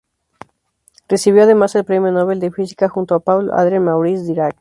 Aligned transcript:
Recibió 1.07 1.43
además 1.43 1.75
el 1.75 1.85
Premio 1.85 2.11
Nobel 2.11 2.39
de 2.39 2.49
Física 2.49 2.89
junto 2.89 3.13
a 3.13 3.19
Paul 3.19 3.51
Adrien 3.53 3.83
Maurice 3.83 4.23
Dirac. 4.23 4.49